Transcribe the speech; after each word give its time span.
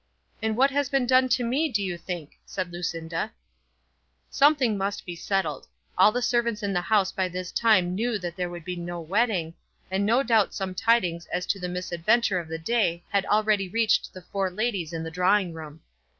"And 0.41 0.57
what 0.57 0.71
has 0.71 0.89
been 0.89 1.05
done 1.05 1.29
to 1.29 1.43
me, 1.43 1.69
do 1.69 1.83
you 1.83 1.95
think?" 1.95 2.39
said 2.43 2.73
Lucinda. 2.73 3.31
Something 4.31 4.75
must 4.75 5.05
be 5.05 5.15
settled. 5.15 5.67
All 5.95 6.11
the 6.11 6.23
servants 6.23 6.63
in 6.63 6.73
the 6.73 6.81
house 6.81 7.11
by 7.11 7.27
this 7.29 7.51
time 7.51 7.93
knew 7.93 8.17
that 8.17 8.35
there 8.35 8.49
would 8.49 8.65
be 8.65 8.75
no 8.75 8.99
wedding, 8.99 9.53
and 9.91 10.03
no 10.03 10.23
doubt 10.23 10.55
some 10.55 10.73
tidings 10.73 11.27
as 11.27 11.45
to 11.45 11.59
the 11.59 11.69
misadventure 11.69 12.39
of 12.39 12.47
the 12.47 12.57
day 12.57 13.03
had 13.09 13.27
already 13.27 13.69
reached 13.69 14.11
the 14.11 14.23
four 14.23 14.49
ladies 14.49 14.91
in 14.91 15.03
the 15.03 15.11
drawing 15.11 15.53
room. 15.53 15.81